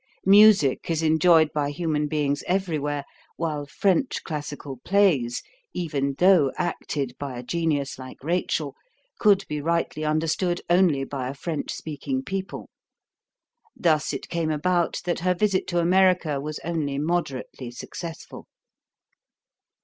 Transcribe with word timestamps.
Music 0.25 0.89
is 0.89 1.03
enjoyed 1.03 1.53
by 1.53 1.69
human 1.69 2.07
beings 2.07 2.43
everywhere, 2.47 3.05
while 3.37 3.67
French 3.67 4.23
classical 4.23 4.77
plays, 4.77 5.43
even 5.75 6.15
though 6.17 6.51
acted 6.57 7.15
by 7.19 7.37
a 7.37 7.43
genius 7.43 7.99
like 7.99 8.17
Rachel, 8.23 8.73
could 9.19 9.45
be 9.47 9.61
rightly 9.61 10.03
understood 10.03 10.59
only 10.71 11.03
by 11.03 11.27
a 11.29 11.35
French 11.35 11.71
speaking 11.71 12.23
people. 12.23 12.67
Thus 13.75 14.11
it 14.11 14.27
came 14.27 14.49
about 14.49 15.01
that 15.05 15.19
her 15.19 15.35
visit 15.35 15.67
to 15.67 15.77
America 15.77 16.41
was 16.41 16.57
only 16.63 16.97
moderately 16.97 17.69
successful. 17.69 18.47